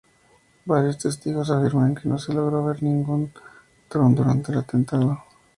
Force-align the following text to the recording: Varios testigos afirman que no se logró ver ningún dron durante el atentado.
Varios 0.65 0.97
testigos 0.97 1.51
afirman 1.51 1.93
que 1.93 2.09
no 2.09 2.17
se 2.17 2.33
logró 2.33 2.65
ver 2.65 2.81
ningún 2.81 3.31
dron 3.87 4.15
durante 4.15 4.51
el 4.51 4.57
atentado. 4.57 5.21